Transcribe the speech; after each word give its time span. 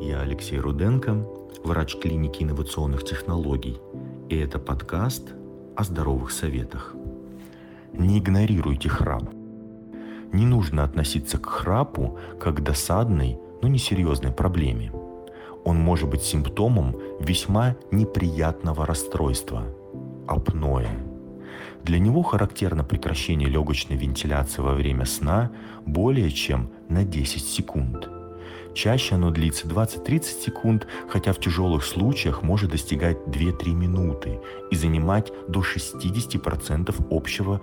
Я 0.00 0.22
Алексей 0.22 0.58
Руденко, 0.58 1.26
врач 1.62 1.96
клиники 1.96 2.42
инновационных 2.42 3.04
технологий, 3.04 3.76
и 4.30 4.36
это 4.38 4.58
подкаст 4.58 5.34
о 5.76 5.84
здоровых 5.84 6.30
советах. 6.30 6.96
Не 7.92 8.18
игнорируйте 8.18 8.88
храп. 8.88 9.24
Не 10.32 10.46
нужно 10.46 10.84
относиться 10.84 11.36
к 11.36 11.44
храпу 11.44 12.18
как 12.40 12.56
к 12.56 12.60
досадной, 12.60 13.38
но 13.60 13.68
несерьезной 13.68 14.32
проблеме. 14.32 14.90
Он 15.66 15.78
может 15.78 16.08
быть 16.08 16.22
симптомом 16.22 16.96
весьма 17.20 17.76
неприятного 17.90 18.86
расстройства– 18.86 19.64
апноэ. 20.26 20.88
Для 21.84 21.98
него 21.98 22.22
характерно 22.22 22.84
прекращение 22.84 23.50
легочной 23.50 23.98
вентиляции 23.98 24.62
во 24.62 24.72
время 24.72 25.04
сна 25.04 25.50
более 25.84 26.30
чем 26.30 26.70
на 26.88 27.04
10 27.04 27.44
секунд– 27.44 28.08
Чаще 28.74 29.16
оно 29.16 29.30
длится 29.30 29.66
20-30 29.66 30.22
секунд, 30.22 30.86
хотя 31.08 31.32
в 31.32 31.40
тяжелых 31.40 31.84
случаях 31.84 32.42
может 32.42 32.70
достигать 32.70 33.18
2-3 33.26 33.70
минуты 33.70 34.40
и 34.70 34.76
занимать 34.76 35.32
до 35.48 35.60
60% 35.60 37.06
общего 37.10 37.60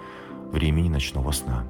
времени 0.52 0.90
ночного 0.90 1.32
сна. 1.32 1.66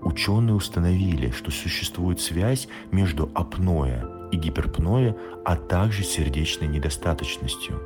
Ученые 0.00 0.54
установили, 0.54 1.30
что 1.30 1.50
существует 1.50 2.20
связь 2.20 2.68
между 2.92 3.30
апноэ 3.34 4.30
и 4.30 4.36
гиперпноэ, 4.36 5.16
а 5.44 5.56
также 5.56 6.04
сердечной 6.04 6.68
недостаточностью. 6.68 7.82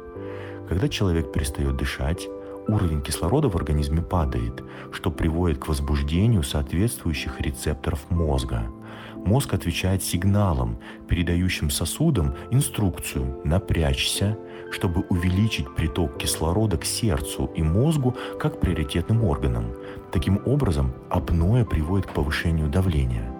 Когда 0.68 0.88
человек 0.88 1.32
перестает 1.32 1.76
дышать, 1.76 2.28
уровень 2.68 3.02
кислорода 3.02 3.48
в 3.48 3.56
организме 3.56 4.02
падает, 4.02 4.62
что 4.92 5.10
приводит 5.10 5.58
к 5.58 5.68
возбуждению 5.68 6.42
соответствующих 6.42 7.40
рецепторов 7.40 8.00
мозга– 8.10 8.66
Мозг 9.24 9.54
отвечает 9.54 10.02
сигналом, 10.02 10.78
передающим 11.08 11.70
сосудам 11.70 12.34
инструкцию 12.50 13.40
«напрячься», 13.44 14.36
чтобы 14.72 15.02
увеличить 15.10 15.72
приток 15.74 16.18
кислорода 16.18 16.76
к 16.76 16.84
сердцу 16.84 17.50
и 17.54 17.62
мозгу 17.62 18.16
как 18.40 18.58
приоритетным 18.60 19.24
органам. 19.24 19.66
Таким 20.10 20.40
образом, 20.44 20.92
апноэ 21.08 21.64
приводит 21.64 22.06
к 22.06 22.12
повышению 22.12 22.68
давления. 22.68 23.30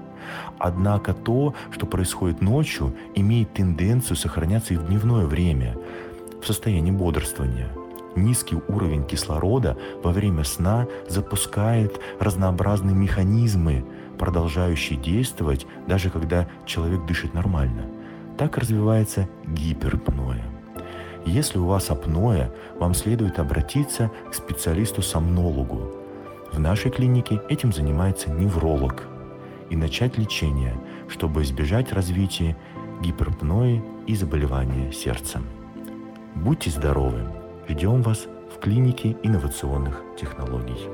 Однако 0.59 1.15
то, 1.15 1.55
что 1.73 1.87
происходит 1.87 2.41
ночью, 2.41 2.95
имеет 3.15 3.53
тенденцию 3.55 4.17
сохраняться 4.17 4.75
и 4.75 4.77
в 4.77 4.87
дневное 4.87 5.27
время, 5.27 5.77
в 6.41 6.47
состоянии 6.47 6.91
бодрствования– 6.91 7.69
Низкий 8.15 8.59
уровень 8.69 9.05
кислорода 9.05 9.79
во 10.03 10.13
время 10.13 10.45
сна 10.45 10.87
запускает 11.09 11.99
разнообразные 12.21 12.95
механизмы, 12.95 13.85
продолжающие 14.19 14.99
действовать, 14.99 15.67
даже 15.87 16.11
когда 16.11 16.49
человек 16.67 17.05
дышит 17.07 17.35
нормально. 17.35 17.87
Так 18.39 18.59
развивается 18.59 19.29
гиперпноя. 19.47 20.45
Если 21.25 21.59
у 21.59 21.67
вас 21.67 21.91
апноэ, 21.91 22.51
вам 22.79 22.95
следует 22.95 23.39
обратиться 23.39 24.11
к 24.31 24.35
специалисту-сомнологу. 24.35 25.93
В 26.53 26.59
нашей 26.59 26.91
клинике 26.91 27.41
этим 27.49 27.73
занимается 27.73 28.31
невролог. 28.31 29.05
И 29.71 29.77
начать 29.77 30.19
лечение, 30.19 30.75
чтобы 31.09 31.43
избежать 31.43 31.93
развития 31.93 32.57
гиперпнои 33.01 33.83
и 34.07 34.15
заболевания 34.15 34.93
сердца. 34.93 35.41
Будьте 36.35 36.71
здоровы! 36.71 37.23
Ждем 37.69 38.03
вас 38.03 38.27
в 38.55 38.59
клинике 38.59 39.17
инновационных 39.23 40.03
технологий. 40.21 40.89